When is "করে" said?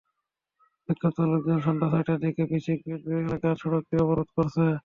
4.35-4.67